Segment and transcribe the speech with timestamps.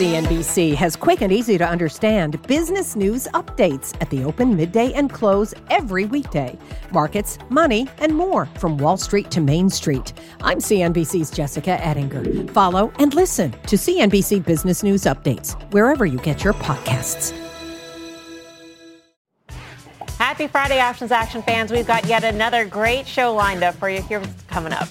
[0.00, 5.12] CNBC has quick and easy to understand business news updates at the open, midday, and
[5.12, 6.56] close every weekday.
[6.90, 10.14] Markets, money, and more from Wall Street to Main Street.
[10.40, 12.50] I'm CNBC's Jessica Ettinger.
[12.54, 17.36] Follow and listen to CNBC Business News Updates wherever you get your podcasts.
[20.16, 21.70] Happy Friday, Options Action fans.
[21.70, 24.00] We've got yet another great show lined up for you.
[24.00, 24.88] Here's coming up.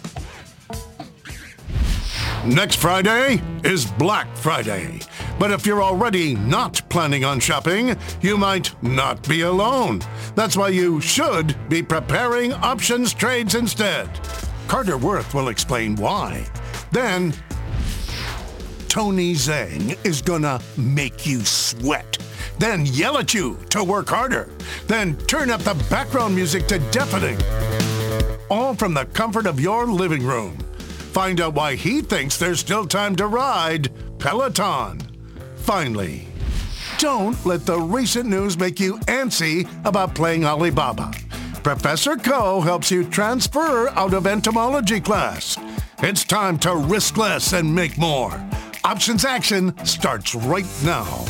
[2.45, 5.01] Next Friday is Black Friday.
[5.37, 10.01] But if you're already not planning on shopping, you might not be alone.
[10.35, 14.09] That's why you should be preparing options trades instead.
[14.69, 16.47] Carter Worth will explain why.
[16.93, 17.33] Then,
[18.87, 22.17] Tony Zhang is gonna make you sweat.
[22.57, 24.49] Then yell at you to work harder.
[24.87, 27.37] Then turn up the background music to deafening.
[28.49, 30.57] All from the comfort of your living room.
[31.11, 35.01] Find out why he thinks there's still time to ride Peloton.
[35.57, 36.27] Finally,
[36.99, 41.11] don't let the recent news make you antsy about playing Alibaba.
[41.63, 45.57] Professor Khouw helps you transfer out of entomology class.
[46.03, 48.31] It's time to risk less and make more.
[48.83, 51.25] Options Action starts right now.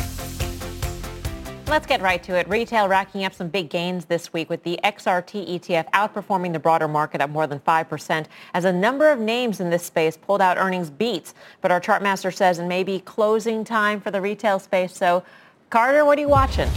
[1.70, 2.48] Let's get right to it.
[2.48, 6.88] Retail racking up some big gains this week with the XRT ETF outperforming the broader
[6.88, 10.58] market at more than 5% as a number of names in this space pulled out
[10.58, 11.32] earnings beats.
[11.60, 14.96] But our chartmaster says it may be closing time for the retail space.
[14.96, 15.22] So
[15.70, 16.68] Carter, what are you watching?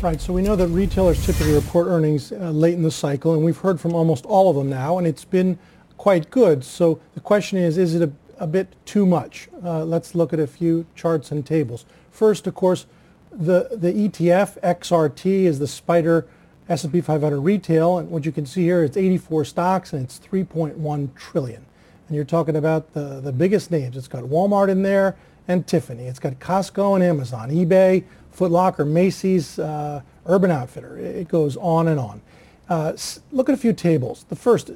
[0.00, 3.44] Right, so we know that retailers typically report earnings uh, late in the cycle, and
[3.44, 5.58] we've heard from almost all of them now, and it's been
[5.98, 6.64] quite good.
[6.64, 9.50] So the question is, is it a, a bit too much?
[9.62, 11.84] Uh, let's look at a few charts and tables.
[12.10, 12.86] First, of course,
[13.32, 16.26] the, the ETF XRT is the SPDR
[16.68, 21.14] S&P 500 retail, and what you can see here, it's 84 stocks and it's 3.1
[21.14, 21.64] trillion.
[22.08, 23.96] And you're talking about the, the biggest names.
[23.96, 25.16] It's got Walmart in there
[25.48, 26.04] and Tiffany.
[26.04, 30.98] It's got Costco and Amazon, eBay, Foot Locker, Macy's, uh, Urban Outfitter.
[30.98, 32.22] It goes on and on.
[32.68, 32.92] Uh,
[33.32, 34.24] look at a few tables.
[34.28, 34.70] The first,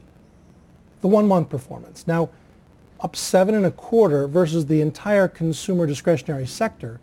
[1.00, 2.06] the one-month performance.
[2.06, 2.30] Now,
[3.00, 7.00] up seven and a quarter versus the entire consumer discretionary sector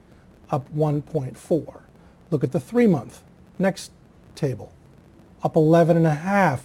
[0.53, 1.81] up 1.4.
[2.29, 3.23] Look at the three-month.
[3.57, 3.91] Next
[4.35, 4.71] table,
[5.41, 6.59] up 11.5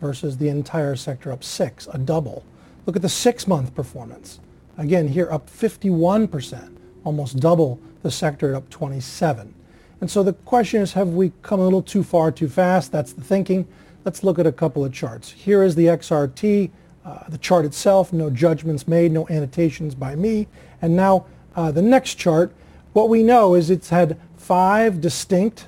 [0.00, 2.44] versus the entire sector up 6, a double.
[2.86, 4.38] Look at the six-month performance.
[4.78, 9.52] Again, here up 51%, almost double the sector up 27.
[10.00, 12.92] And so the question is, have we come a little too far too fast?
[12.92, 13.66] That's the thinking.
[14.04, 15.32] Let's look at a couple of charts.
[15.32, 16.70] Here is the XRT,
[17.04, 20.46] uh, the chart itself, no judgments made, no annotations by me.
[20.82, 22.52] And now uh, the next chart
[22.94, 25.66] what we know is it's had five distinct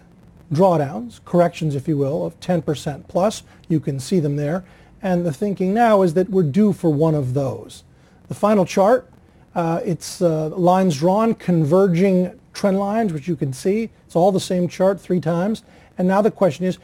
[0.53, 3.42] drawdowns, corrections if you will, of 10% plus.
[3.69, 4.64] You can see them there.
[5.03, 7.84] And the thinking now is that we're due for one of those.
[8.28, 9.10] The final chart,
[9.54, 13.91] uh, it's uh, lines drawn, converging trend lines, which you can see.
[14.06, 15.62] It's all the same chart three times.
[15.98, 16.78] And now the question is,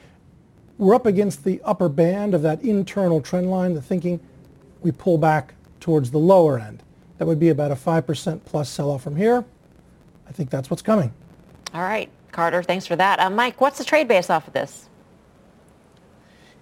[0.77, 3.75] we're up against the upper band of that internal trend line.
[3.75, 4.19] The thinking,
[4.83, 6.83] we pull back towards the lower end.
[7.19, 9.45] That would be about a 5% plus sell-off from here.
[10.29, 11.13] I think that's what's coming.
[11.75, 13.19] All right, Carter, thanks for that.
[13.19, 14.89] Uh, Mike, what's the trade base off of this?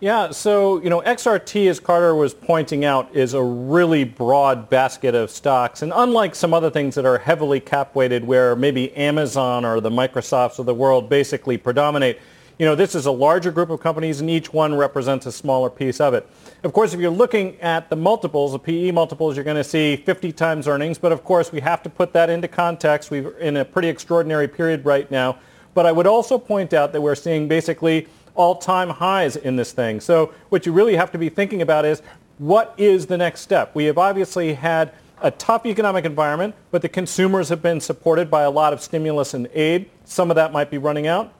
[0.00, 5.14] Yeah, so, you know, XRT, as Carter was pointing out, is a really broad basket
[5.14, 5.82] of stocks.
[5.82, 9.90] And unlike some other things that are heavily cap weighted where maybe Amazon or the
[9.90, 12.18] Microsofts of the world basically predominate,
[12.60, 15.70] you know, this is a larger group of companies and each one represents a smaller
[15.70, 16.28] piece of it.
[16.62, 19.96] Of course, if you're looking at the multiples, the PE multiples, you're going to see
[19.96, 20.98] 50 times earnings.
[20.98, 23.10] But of course, we have to put that into context.
[23.10, 25.38] We're in a pretty extraordinary period right now.
[25.72, 29.98] But I would also point out that we're seeing basically all-time highs in this thing.
[29.98, 32.02] So what you really have to be thinking about is
[32.36, 33.74] what is the next step?
[33.74, 34.92] We have obviously had
[35.22, 39.32] a tough economic environment, but the consumers have been supported by a lot of stimulus
[39.32, 39.88] and aid.
[40.04, 41.32] Some of that might be running out.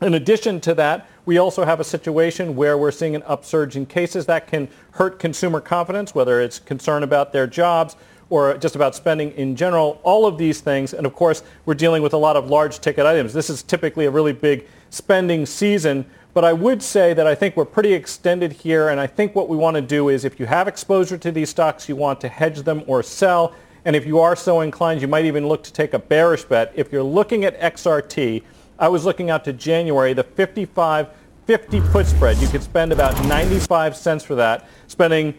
[0.00, 3.84] In addition to that, we also have a situation where we're seeing an upsurge in
[3.84, 7.96] cases that can hurt consumer confidence, whether it's concern about their jobs
[8.30, 10.92] or just about spending in general, all of these things.
[10.92, 13.32] And of course, we're dealing with a lot of large ticket items.
[13.32, 16.04] This is typically a really big spending season.
[16.34, 18.90] But I would say that I think we're pretty extended here.
[18.90, 21.48] And I think what we want to do is if you have exposure to these
[21.50, 23.54] stocks, you want to hedge them or sell.
[23.84, 26.72] And if you are so inclined, you might even look to take a bearish bet.
[26.76, 28.42] If you're looking at XRT,
[28.78, 31.08] I was looking out to January, the 55
[31.46, 32.36] 50 put spread.
[32.36, 35.34] You could spend about 95 cents for that, spending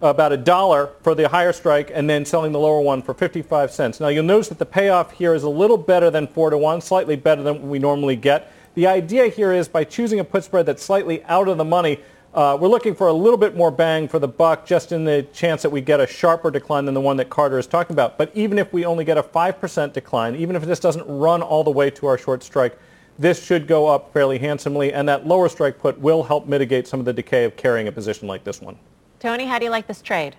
[0.00, 3.70] about a dollar for the higher strike and then selling the lower one for 55
[3.70, 4.00] cents.
[4.00, 6.80] Now you'll notice that the payoff here is a little better than 4 to 1,
[6.80, 8.50] slightly better than we normally get.
[8.74, 12.00] The idea here is by choosing a put spread that's slightly out of the money,
[12.32, 15.26] Uh, we're looking for a little bit more bang for the buck just in the
[15.32, 18.16] chance that we get a sharper decline than the one that Carter is talking about.
[18.16, 21.64] But even if we only get a 5% decline, even if this doesn't run all
[21.64, 22.78] the way to our short strike,
[23.18, 27.00] this should go up fairly handsomely, and that lower strike put will help mitigate some
[27.00, 28.78] of the decay of carrying a position like this one.
[29.18, 30.36] Tony, how do you like this trade?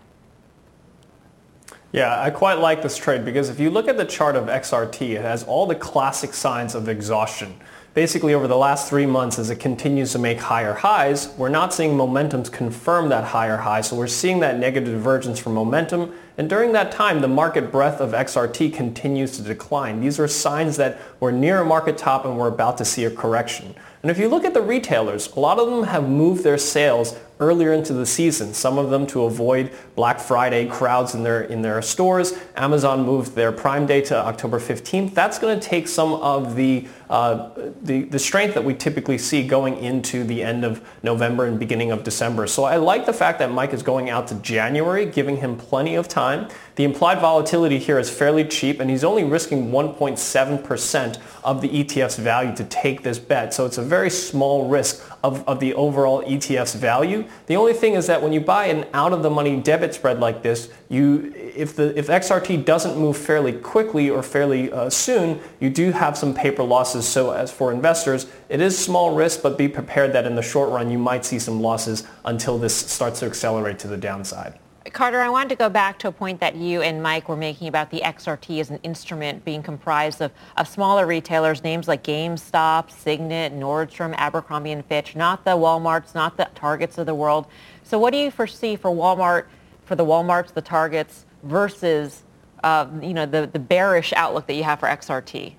[1.91, 5.09] Yeah, I quite like this trade because if you look at the chart of XRT,
[5.09, 7.59] it has all the classic signs of exhaustion
[7.93, 11.73] basically over the last three months as it continues to make higher highs, we're not
[11.73, 13.81] seeing momentums confirm that higher high.
[13.81, 16.13] So we're seeing that negative divergence from momentum.
[16.37, 19.99] And during that time, the market breadth of XRT continues to decline.
[19.99, 23.11] These are signs that we're near a market top and we're about to see a
[23.11, 23.75] correction.
[24.01, 27.19] And if you look at the retailers, a lot of them have moved their sales
[27.41, 28.53] earlier into the season.
[28.53, 32.37] Some of them to avoid Black Friday crowds in their, in their stores.
[32.55, 35.15] Amazon moved their Prime Day to October 15th.
[35.15, 37.49] That's going to take some of the, uh,
[37.81, 41.91] the, the strength that we typically see going into the end of November and beginning
[41.91, 42.45] of December.
[42.45, 45.95] So I like the fact that Mike is going out to January, giving him plenty
[45.95, 46.47] of time.
[46.75, 52.17] The implied volatility here is fairly cheap, and he's only risking 1.7% of the ETF's
[52.17, 53.53] value to take this bet.
[53.53, 57.25] So it's a very small risk of, of the overall ETF's value.
[57.47, 61.33] The only thing is that when you buy an out-of-the-money debit spread like this, you,
[61.35, 66.17] if, the, if XRT doesn't move fairly quickly or fairly uh, soon, you do have
[66.17, 67.07] some paper losses.
[67.07, 70.69] So as for investors, it is small risk, but be prepared that in the short
[70.69, 74.57] run, you might see some losses until this starts to accelerate to the downside.
[74.89, 77.67] Carter, I wanted to go back to a point that you and Mike were making
[77.67, 82.89] about the XRT as an instrument being comprised of, of smaller retailers, names like GameStop,
[82.89, 87.45] Signet, Nordstrom, Abercrombie & Fitch, not the Walmarts, not the Targets of the world.
[87.83, 89.45] So what do you foresee for Walmart,
[89.85, 92.23] for the Walmarts, the Targets, versus
[92.63, 95.53] uh, you know, the, the bearish outlook that you have for XRT?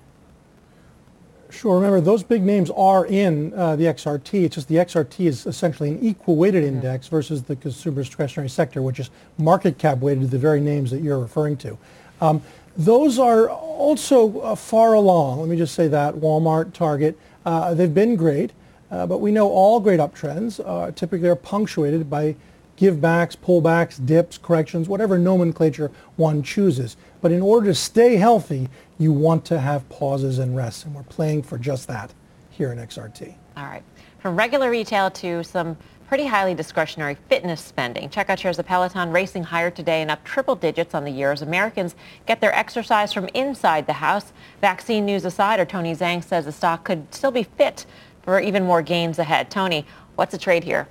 [1.53, 1.75] Sure.
[1.75, 4.43] Remember, those big names are in uh, the XRT.
[4.43, 8.81] It's just the XRT is essentially an equal weighted index versus the consumer discretionary sector,
[8.81, 11.77] which is market cap weighted to the very names that you're referring to.
[12.21, 12.41] Um,
[12.75, 15.41] those are also uh, far along.
[15.41, 18.51] Let me just say that Walmart, Target, uh, they've been great,
[18.89, 22.35] uh, but we know all great uptrends uh, typically are punctuated by
[22.77, 26.97] givebacks, pullbacks, dips, corrections, whatever nomenclature one chooses.
[27.21, 31.03] But in order to stay healthy, you want to have pauses and rests, and we're
[31.03, 32.13] playing for just that
[32.49, 33.35] here in XRT.
[33.57, 33.83] All right.
[34.19, 38.09] From regular retail to some pretty highly discretionary fitness spending.
[38.09, 41.31] Check out shares of Peloton racing higher today and up triple digits on the year
[41.31, 41.95] as Americans
[42.27, 44.31] get their exercise from inside the house.
[44.61, 47.85] Vaccine news aside, or Tony Zhang says the stock could still be fit
[48.21, 49.49] for even more gains ahead.
[49.49, 49.85] Tony,
[50.15, 50.87] what's the trade here?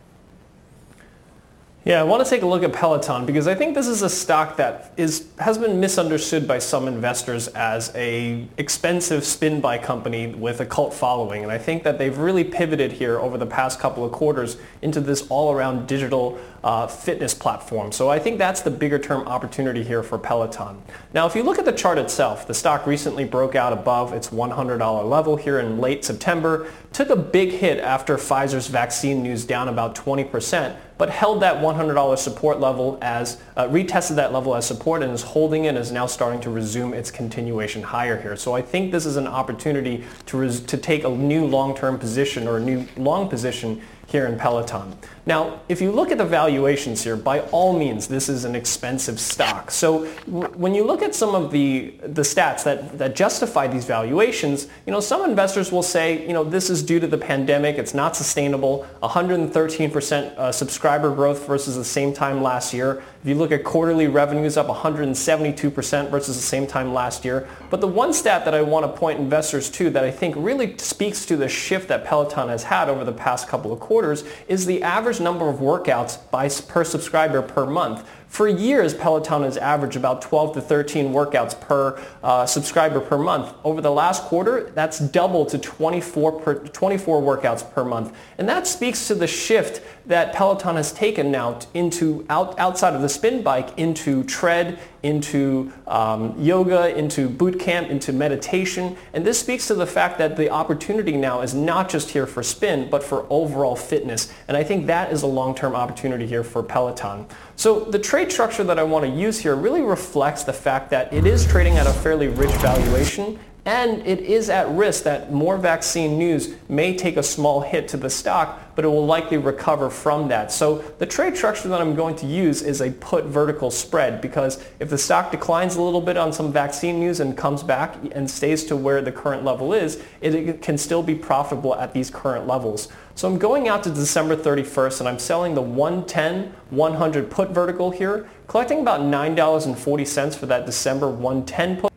[1.84, 4.08] Yeah, I want to take a look at Peloton because I think this is a
[4.08, 10.28] stock that is has been misunderstood by some investors as a expensive spin buy company
[10.28, 11.42] with a cult following.
[11.42, 15.00] And I think that they've really pivoted here over the past couple of quarters into
[15.00, 17.90] this all-around digital uh, fitness platform.
[17.90, 20.80] So I think that's the bigger term opportunity here for Peloton.
[21.12, 24.28] Now, if you look at the chart itself, the stock recently broke out above its
[24.28, 29.68] $100 level here in late September, took a big hit after Pfizer's vaccine news down
[29.68, 35.02] about 20%, but held that $100 support level as, uh, retested that level as support
[35.02, 38.36] and is holding it and is now starting to resume its continuation higher here.
[38.36, 42.46] So I think this is an opportunity to, res- to take a new long-term position
[42.46, 43.80] or a new long position
[44.12, 44.96] here in Peloton.
[45.24, 49.18] Now, if you look at the valuations here, by all means, this is an expensive
[49.18, 49.70] stock.
[49.70, 53.86] So w- when you look at some of the, the stats that, that justify these
[53.86, 57.78] valuations, you know, some investors will say, you know, this is due to the pandemic.
[57.78, 58.86] It's not sustainable.
[59.02, 63.02] 113% uh, subscriber growth versus the same time last year.
[63.22, 67.48] If you look at quarterly revenues up 172% versus the same time last year.
[67.70, 70.76] But the one stat that I want to point investors to that I think really
[70.78, 74.66] speaks to the shift that Peloton has had over the past couple of quarters is
[74.66, 78.04] the average number of workouts by, per subscriber per month.
[78.32, 83.52] For years, Peloton has averaged about 12 to 13 workouts per uh, subscriber per month.
[83.62, 88.16] Over the last quarter, that's doubled to 24, per, 24 workouts per month.
[88.38, 93.02] And that speaks to the shift that Peloton has taken now into out, outside of
[93.02, 98.96] the spin bike into tread, into um, yoga, into boot camp, into meditation.
[99.12, 102.42] And this speaks to the fact that the opportunity now is not just here for
[102.42, 104.32] spin, but for overall fitness.
[104.48, 107.26] And I think that is a long-term opportunity here for Peloton.
[107.56, 111.12] So the trade structure that I want to use here really reflects the fact that
[111.12, 115.56] it is trading at a fairly rich valuation and it is at risk that more
[115.56, 119.88] vaccine news may take a small hit to the stock, but it will likely recover
[119.88, 120.50] from that.
[120.50, 124.64] So the trade structure that I'm going to use is a put vertical spread because
[124.80, 128.28] if the stock declines a little bit on some vaccine news and comes back and
[128.28, 132.48] stays to where the current level is, it can still be profitable at these current
[132.48, 132.88] levels.
[133.14, 137.92] So I'm going out to December 31st and I'm selling the 110, 100 put vertical
[137.92, 141.92] here, collecting about $9.40 for that December 110 put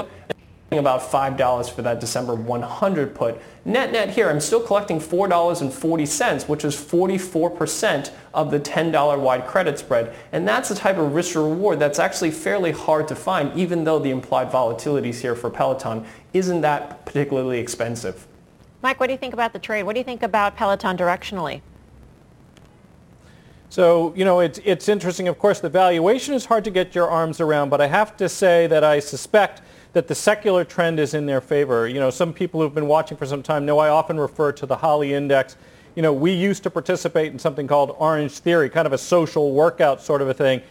[0.78, 3.42] about $5 for that December 100 put.
[3.66, 9.80] Net net here, I'm still collecting $4.40, which is 44% of the $10 wide credit
[9.80, 10.16] spread.
[10.32, 14.00] And that's the type of risk reward that's actually fairly hard to find, even though
[14.00, 18.28] the implied volatilities here for Peloton isn't that particularly expensive.
[18.82, 19.84] Mike, what do you think about the trade?
[19.84, 21.62] What do you think about Peloton directionally?
[23.70, 25.28] So, you know, it's, it's interesting.
[25.28, 28.30] Of course, the valuation is hard to get your arms around, but I have to
[28.30, 29.62] say that I suspect
[29.96, 31.88] that the secular trend is in their favor.
[31.88, 34.66] You know, some people who've been watching for some time know I often refer to
[34.66, 35.56] the Holly Index.
[35.96, 39.54] You know, we used to participate in something called Orange Theory, kind of a social
[39.54, 40.62] workout sort of a thing.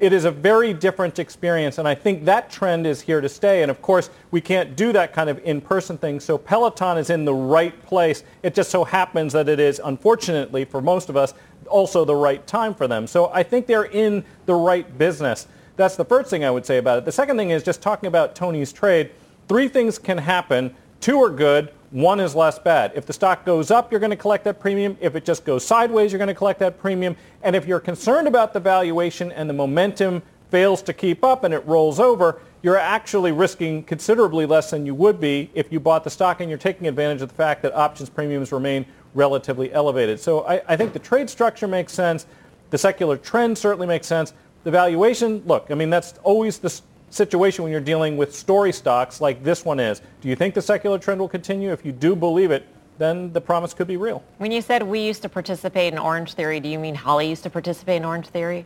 [0.00, 3.62] It is a very different experience, and I think that trend is here to stay.
[3.62, 6.18] And of course, we can't do that kind of in-person thing.
[6.18, 8.24] So Peloton is in the right place.
[8.42, 11.32] It just so happens that it is, unfortunately for most of us,
[11.68, 13.06] also the right time for them.
[13.06, 15.46] So I think they're in the right business.
[15.76, 17.04] That's the first thing I would say about it.
[17.04, 19.10] The second thing is just talking about Tony's trade.
[19.48, 20.74] Three things can happen.
[21.00, 21.72] Two are good.
[21.90, 22.92] One is less bad.
[22.94, 24.96] If the stock goes up, you're going to collect that premium.
[25.00, 27.16] If it just goes sideways, you're going to collect that premium.
[27.42, 31.52] And if you're concerned about the valuation and the momentum fails to keep up and
[31.52, 36.02] it rolls over, you're actually risking considerably less than you would be if you bought
[36.02, 40.18] the stock and you're taking advantage of the fact that options premiums remain relatively elevated.
[40.18, 42.26] So I, I think the trade structure makes sense.
[42.70, 44.32] The secular trend certainly makes sense.
[44.64, 46.80] The valuation, look, I mean, that's always the
[47.10, 50.00] situation when you're dealing with story stocks like this one is.
[50.22, 51.70] Do you think the secular trend will continue?
[51.70, 52.66] If you do believe it,
[52.96, 54.24] then the promise could be real.
[54.38, 57.42] When you said we used to participate in Orange Theory, do you mean Holly used
[57.42, 58.64] to participate in Orange Theory?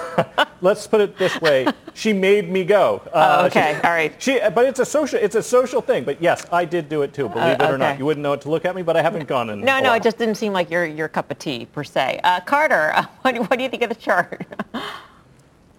[0.60, 3.02] Let's put it this way: she made me go.
[3.12, 4.22] Uh, oh, okay, she, all right.
[4.22, 6.04] She, but it's a social, it's a social thing.
[6.04, 7.28] But yes, I did do it too.
[7.28, 9.02] Believe uh, it or not, you wouldn't know it to look at me, but I
[9.02, 9.60] haven't gone in.
[9.60, 12.20] No, no, it just didn't seem like your your cup of tea per se.
[12.22, 14.46] Uh, Carter, what, what do you think of the chart?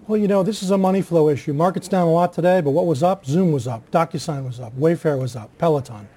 [0.08, 1.53] Well, you know, this is a money flow issue.
[1.53, 3.25] Market's down a lot today, but what was up?
[3.25, 6.10] Zoom was up, DocuSign was up, Wayfair was up, Peloton.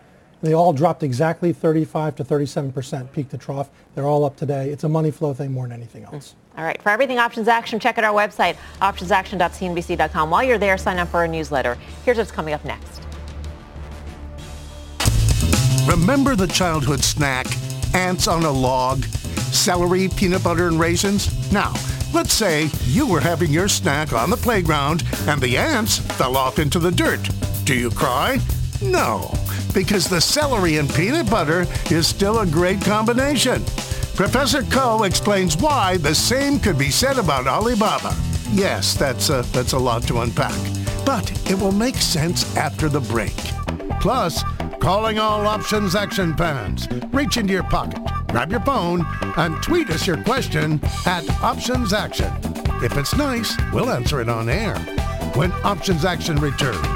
[0.46, 3.68] They all dropped exactly 35 to 37% peak to trough.
[3.96, 4.70] They're all up today.
[4.70, 6.12] It's a money flow thing more than anything mm.
[6.14, 6.36] else.
[6.56, 6.80] All right.
[6.80, 10.30] For everything options action, check out our website, optionsaction.cnbc.com.
[10.30, 11.76] While you're there, sign up for our newsletter.
[12.04, 13.02] Here's what's coming up next.
[15.88, 17.48] Remember the childhood snack,
[17.92, 21.52] ants on a log, celery, peanut butter, and raisins?
[21.52, 21.74] Now,
[22.14, 26.60] let's say you were having your snack on the playground and the ants fell off
[26.60, 27.28] into the dirt.
[27.64, 28.38] Do you cry?
[28.80, 29.32] No,
[29.76, 33.62] because the celery and peanut butter is still a great combination.
[34.14, 38.16] Professor Khouw explains why the same could be said about Alibaba.
[38.52, 40.56] Yes, that's a, that's a lot to unpack,
[41.04, 43.36] but it will make sense after the break.
[44.00, 44.42] Plus,
[44.80, 46.88] calling all options action fans.
[47.12, 49.04] Reach into your pocket, grab your phone,
[49.36, 52.32] and tweet us your question at Options Action.
[52.82, 54.78] If it's nice, we'll answer it on air
[55.34, 56.95] when Options Action returns.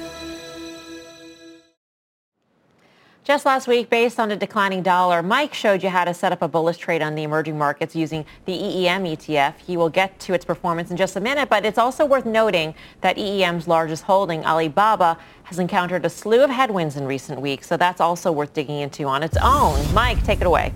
[3.31, 6.41] Just last week, based on a declining dollar, Mike showed you how to set up
[6.41, 9.53] a bullish trade on the emerging markets using the EEM ETF.
[9.65, 12.75] He will get to its performance in just a minute, but it's also worth noting
[12.99, 17.77] that EEM's largest holding, Alibaba, has encountered a slew of headwinds in recent weeks, so
[17.77, 19.79] that's also worth digging into on its own.
[19.93, 20.73] Mike, take it away.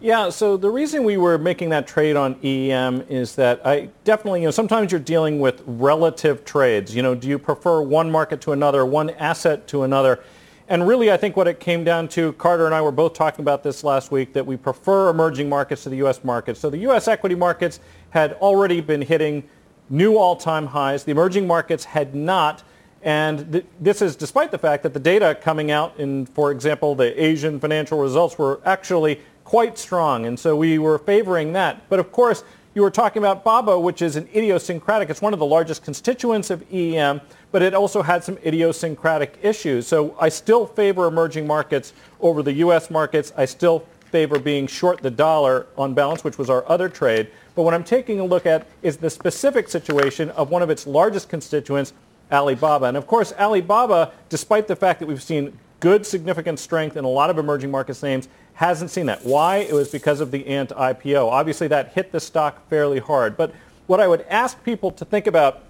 [0.00, 4.40] Yeah, so the reason we were making that trade on EEM is that I definitely,
[4.40, 6.92] you know, sometimes you're dealing with relative trades.
[6.92, 10.24] You know, do you prefer one market to another, one asset to another?
[10.68, 13.42] And really, I think what it came down to, Carter and I were both talking
[13.42, 16.24] about this last week, that we prefer emerging markets to the U.S.
[16.24, 16.58] markets.
[16.58, 17.06] So the U.S.
[17.06, 17.78] equity markets
[18.10, 19.48] had already been hitting
[19.90, 21.04] new all-time highs.
[21.04, 22.64] The emerging markets had not.
[23.02, 26.96] And th- this is despite the fact that the data coming out in, for example,
[26.96, 30.26] the Asian financial results were actually quite strong.
[30.26, 31.88] And so we were favoring that.
[31.88, 32.42] But of course,
[32.76, 35.08] you were talking about BABA, which is an idiosyncratic.
[35.08, 39.86] It's one of the largest constituents of EM, but it also had some idiosyncratic issues.
[39.86, 42.90] So I still favor emerging markets over the U.S.
[42.90, 43.32] markets.
[43.34, 47.30] I still favor being short the dollar on balance, which was our other trade.
[47.54, 50.86] But what I'm taking a look at is the specific situation of one of its
[50.86, 51.94] largest constituents,
[52.30, 52.84] Alibaba.
[52.84, 57.08] And of course, Alibaba, despite the fact that we've seen good significant strength in a
[57.08, 59.24] lot of emerging markets names, hasn't seen that.
[59.24, 59.58] Why?
[59.58, 61.30] It was because of the Ant IPO.
[61.30, 63.36] Obviously, that hit the stock fairly hard.
[63.36, 63.54] But
[63.86, 65.62] what I would ask people to think about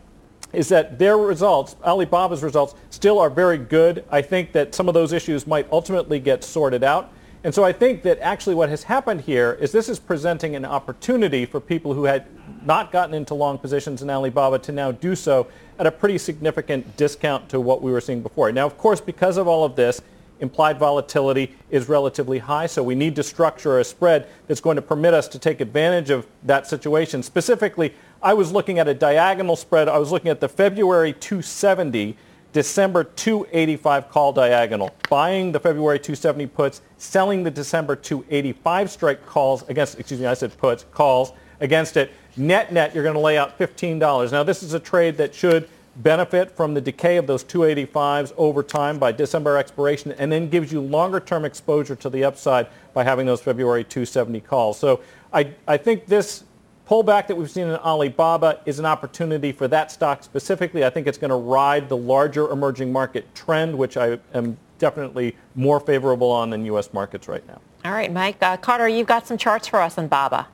[0.52, 4.04] is that their results, Alibaba's results, still are very good.
[4.08, 7.12] I think that some of those issues might ultimately get sorted out.
[7.42, 10.64] And so I think that actually what has happened here is this is presenting an
[10.64, 12.26] opportunity for people who had
[12.64, 15.48] not gotten into long positions in Alibaba to now do so
[15.80, 18.50] at a pretty significant discount to what we were seeing before.
[18.52, 20.00] Now, of course, because of all of this,
[20.40, 24.82] implied volatility is relatively high, so we need to structure a spread that's going to
[24.82, 27.22] permit us to take advantage of that situation.
[27.22, 29.88] Specifically, I was looking at a diagonal spread.
[29.88, 32.16] I was looking at the February 270,
[32.52, 39.68] December 285 call diagonal, buying the February 270 puts, selling the December 285 strike calls
[39.68, 42.12] against, excuse me, I said puts, calls against it.
[42.36, 44.32] Net net, you're going to lay out $15.
[44.32, 45.68] Now, this is a trade that should
[46.02, 50.72] benefit from the decay of those 285s over time by December expiration and then gives
[50.72, 54.78] you longer term exposure to the upside by having those February 270 calls.
[54.78, 55.00] So
[55.32, 56.44] I, I think this
[56.88, 60.84] pullback that we've seen in Alibaba is an opportunity for that stock specifically.
[60.84, 65.34] I think it's going to ride the larger emerging market trend, which I am definitely
[65.54, 66.92] more favorable on than U.S.
[66.92, 67.60] markets right now.
[67.84, 68.36] All right, Mike.
[68.42, 70.48] Uh, Carter, you've got some charts for us on Baba.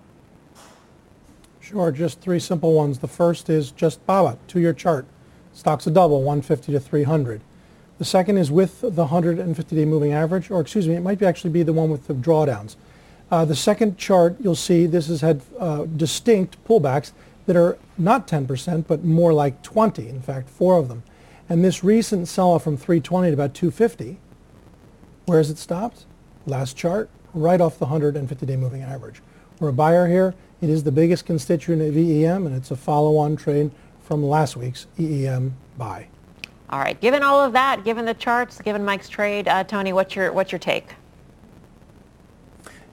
[1.61, 2.99] Sure, just three simple ones.
[2.99, 5.07] The first is just Baba, two-year chart.
[5.55, 7.41] Stock's a double, 150 to 300.
[7.99, 11.63] The second is with the 150-day moving average, or excuse me, it might actually be
[11.63, 12.77] the one with the drawdowns.
[13.31, 17.13] Uh, the second chart, you'll see this has had uh, distinct pullbacks
[17.47, 21.03] that are not 10%, but more like 20, in fact, four of them.
[21.49, 24.19] And this recent sell-off from 320 to about 250,
[25.27, 26.05] where has it stopped?
[26.47, 29.23] Last chart, right off the 150-day moving average.
[29.61, 30.35] We're a buyer here.
[30.61, 33.71] It is the biggest constituent of EEM, and it's a follow-on trade
[34.13, 36.07] from last week's EEM buy.
[36.69, 37.01] All right.
[37.01, 40.53] Given all of that, given the charts, given Mike's trade, uh, Tony, what's your what's
[40.53, 40.89] your take?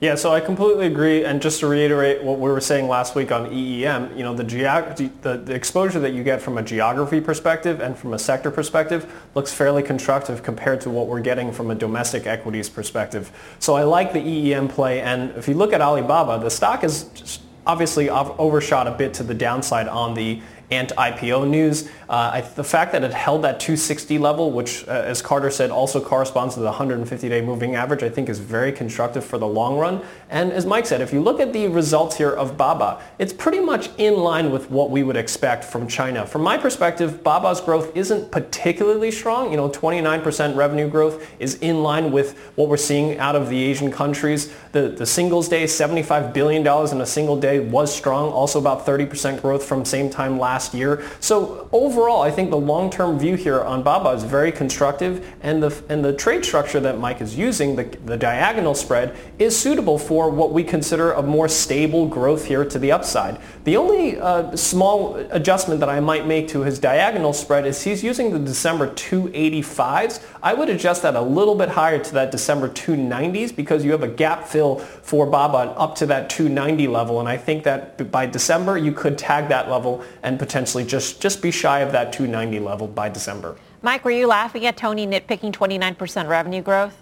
[0.00, 1.26] Yeah, so I completely agree.
[1.26, 4.44] And just to reiterate what we were saying last week on EEM, you know, the,
[4.44, 8.50] geog- the, the, exposure that you get from a geography perspective and from a sector
[8.50, 13.30] perspective looks fairly constructive compared to what we're getting from a domestic equities perspective.
[13.58, 15.02] So I like the EEM play.
[15.02, 19.34] And if you look at Alibaba, the stock is obviously overshot a bit to the
[19.34, 21.88] downside on the Ant IPO news.
[22.08, 25.70] Uh, I, the fact that it held that 260 level, which, uh, as Carter said,
[25.70, 29.78] also corresponds to the 150-day moving average, I think is very constructive for the long
[29.78, 30.02] run.
[30.28, 33.60] And as Mike said, if you look at the results here of Baba, it's pretty
[33.60, 36.26] much in line with what we would expect from China.
[36.26, 39.50] From my perspective, Baba's growth isn't particularly strong.
[39.50, 43.60] You know, 29% revenue growth is in line with what we're seeing out of the
[43.62, 44.52] Asian countries.
[44.72, 49.40] The, the singles day, $75 billion in a single day was strong, also about 30%
[49.42, 51.02] growth from same time last last year.
[51.20, 55.70] So overall, I think the long-term view here on Baba is very constructive, and the
[55.88, 60.28] and the trade structure that Mike is using, the, the diagonal spread, is suitable for
[60.28, 63.38] what we consider a more stable growth here to the upside.
[63.64, 68.04] The only uh, small adjustment that I might make to his diagonal spread is he's
[68.04, 70.22] using the December 285s.
[70.42, 74.02] I would adjust that a little bit higher to that December 290s because you have
[74.02, 78.26] a gap fill for Baba up to that 290 level, and I think that by
[78.26, 82.12] December you could tag that level and potentially potentially just, just be shy of that
[82.12, 83.56] 290 level by December.
[83.82, 86.96] Mike, were you laughing at Tony nitpicking 29% revenue growth?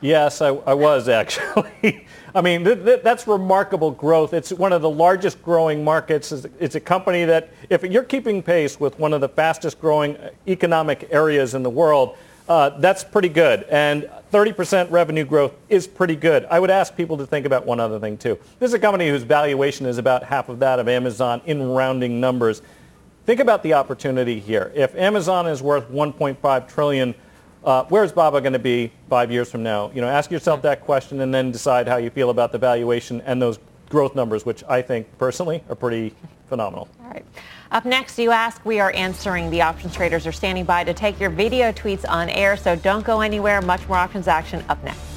[0.00, 2.04] Yes, I, I was actually.
[2.34, 4.34] I mean, th- th- that's remarkable growth.
[4.34, 6.32] It's one of the largest growing markets.
[6.32, 10.16] It's, it's a company that, if you're keeping pace with one of the fastest growing
[10.48, 12.16] economic areas in the world,
[12.52, 13.62] uh, that's pretty good.
[13.70, 16.44] And 30% revenue growth is pretty good.
[16.50, 18.38] I would ask people to think about one other thing too.
[18.58, 22.20] This is a company whose valuation is about half of that of Amazon in rounding
[22.20, 22.60] numbers.
[23.24, 24.70] Think about the opportunity here.
[24.74, 27.14] If Amazon is worth 1.5 trillion,
[27.64, 29.90] uh, where's Baba going to be five years from now?
[29.94, 33.22] You know, ask yourself that question and then decide how you feel about the valuation
[33.22, 36.14] and those growth numbers, which I think personally are pretty
[36.52, 36.86] phenomenal.
[37.02, 37.24] All right.
[37.70, 39.48] Up next, you ask, we are answering.
[39.48, 43.06] The options traders are standing by to take your video tweets on air, so don't
[43.06, 43.62] go anywhere.
[43.62, 45.11] Much more options action up next.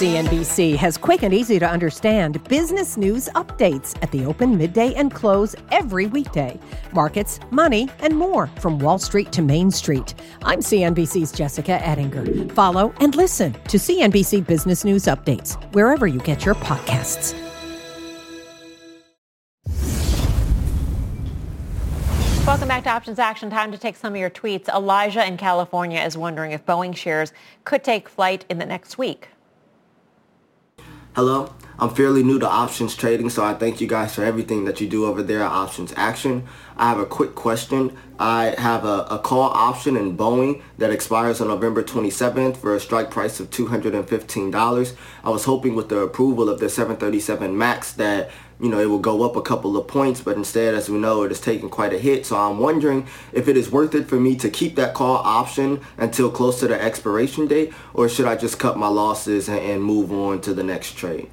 [0.00, 5.12] CNBC has quick and easy to understand business news updates at the open, midday, and
[5.12, 6.58] close every weekday.
[6.94, 10.14] Markets, money, and more from Wall Street to Main Street.
[10.42, 12.48] I'm CNBC's Jessica Ettinger.
[12.54, 17.34] Follow and listen to CNBC Business News Updates wherever you get your podcasts.
[22.46, 23.50] Welcome back to options action.
[23.50, 24.70] Time to take some of your tweets.
[24.70, 27.34] Elijah in California is wondering if Boeing shares
[27.64, 29.28] could take flight in the next week.
[31.16, 34.80] Hello, I'm fairly new to options trading, so I thank you guys for everything that
[34.80, 36.46] you do over there at Options Action.
[36.76, 37.96] I have a quick question.
[38.20, 42.80] I have a, a call option in Boeing that expires on November 27th for a
[42.80, 44.96] strike price of $215.
[45.24, 48.98] I was hoping with the approval of the 737 MAX that you know, it will
[48.98, 51.92] go up a couple of points, but instead, as we know, it is taking quite
[51.92, 52.26] a hit.
[52.26, 55.80] So I'm wondering if it is worth it for me to keep that call option
[55.96, 60.12] until close to the expiration date, or should I just cut my losses and, move
[60.12, 61.30] on to the next trade?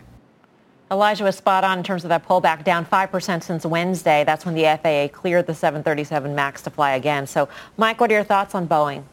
[0.89, 4.23] Elijah was spot on in terms of that pullback, down 5% since Wednesday.
[4.23, 7.27] That's when the FAA cleared the 737 MAX to fly again.
[7.27, 9.03] So, Mike, what are your thoughts on Boeing?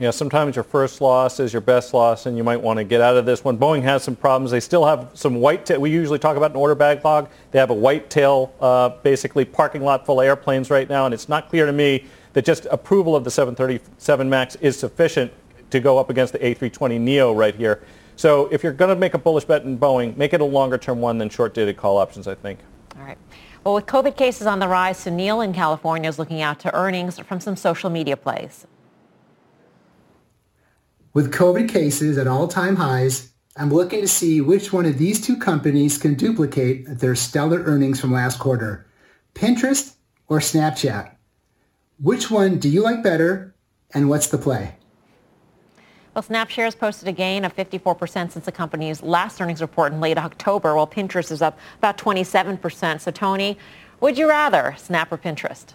[0.00, 3.02] Yeah, sometimes your first loss is your best loss, and you might want to get
[3.02, 3.58] out of this one.
[3.58, 4.50] Boeing has some problems.
[4.50, 5.78] They still have some white tail.
[5.78, 7.28] We usually talk about an order backlog.
[7.50, 11.12] They have a white tail, uh, basically parking lot full of airplanes right now, and
[11.12, 15.30] it's not clear to me that just approval of the 737 MAX is sufficient
[15.68, 17.82] to go up against the A320 Neo right here.
[18.16, 21.02] So if you're going to make a bullish bet in Boeing, make it a longer-term
[21.02, 22.60] one than short-dated call options, I think.
[22.98, 23.18] All right.
[23.64, 27.18] Well, with COVID cases on the rise, Sunil in California is looking out to earnings
[27.18, 28.66] from some social media plays.
[31.12, 35.36] With COVID cases at all-time highs, I'm looking to see which one of these two
[35.36, 38.86] companies can duplicate their stellar earnings from last quarter,
[39.34, 39.96] Pinterest
[40.28, 41.10] or Snapchat.
[41.98, 43.56] Which one do you like better
[43.92, 44.76] and what's the play?
[46.14, 50.00] Well, Snap shares posted a gain of 54% since the company's last earnings report in
[50.00, 53.00] late October, while Pinterest is up about 27%.
[53.00, 53.58] So, Tony,
[54.00, 55.74] would you rather Snap or Pinterest?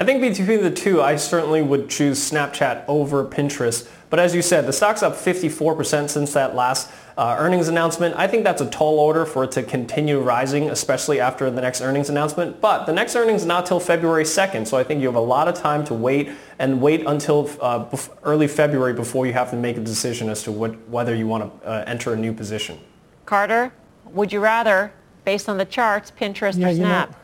[0.00, 3.88] I think between the two, I certainly would choose Snapchat over Pinterest.
[4.10, 8.14] But as you said, the stock's up 54% since that last uh, earnings announcement.
[8.16, 11.80] I think that's a tall order for it to continue rising, especially after the next
[11.80, 12.60] earnings announcement.
[12.60, 15.20] But the next earnings is not till February 2nd, so I think you have a
[15.20, 16.30] lot of time to wait
[16.60, 20.44] and wait until uh, bef- early February before you have to make a decision as
[20.44, 22.78] to what, whether you want to uh, enter a new position.
[23.26, 23.72] Carter,
[24.04, 24.92] would you rather,
[25.24, 27.08] based on the charts, Pinterest yeah, or Snap?
[27.08, 27.18] You know,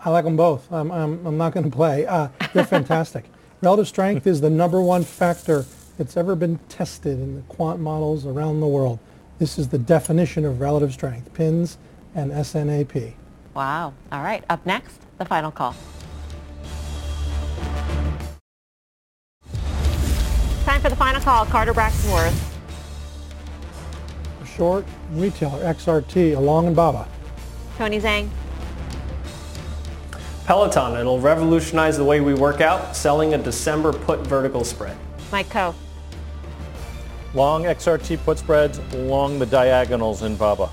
[0.00, 0.70] I like them both.
[0.72, 2.06] I'm, I'm, I'm not going to play.
[2.06, 3.24] Uh, they're fantastic.
[3.60, 5.64] Relative strength is the number one factor
[5.96, 9.00] that's ever been tested in the quant models around the world.
[9.38, 11.78] This is the definition of relative strength, pins
[12.14, 13.14] and SNAP.
[13.54, 13.92] Wow.
[14.12, 14.44] All right.
[14.48, 15.74] Up next, the final call.
[20.64, 21.46] Time for the final call.
[21.46, 22.44] Carter Braxton Worth.
[24.56, 27.08] Short retailer, XRT, Along and Baba.
[27.76, 28.28] Tony Zhang.
[30.48, 34.96] Peloton, it'll revolutionize the way we work out, selling a December put vertical spread.
[35.30, 35.74] Mike Khouw.
[37.34, 40.70] Long XRT put spreads, long the diagonals in BABA.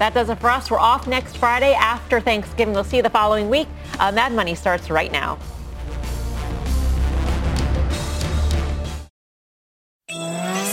[0.00, 0.68] That does it for us.
[0.68, 2.74] We're off next Friday after Thanksgiving.
[2.74, 3.68] We'll see you the following week.
[4.00, 5.38] Uh, Mad Money starts right now.